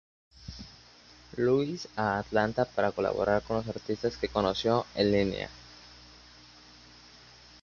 Louis 1.37 1.87
a 1.95 2.17
Atlanta 2.17 2.65
para 2.65 2.91
colaborar 2.91 3.43
con 3.43 3.57
los 3.57 3.67
artistas 3.67 4.17
que 4.17 4.29
conoció 4.29 4.87
en 4.95 5.11
línea. 5.11 5.49